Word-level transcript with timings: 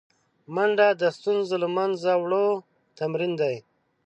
منډه 0.55 0.87
د 1.01 1.03
ستونزو 1.17 1.55
له 1.63 1.67
منځه 1.77 2.11
وړو 2.21 2.47
تمرین 2.97 3.31
دی 3.41 3.55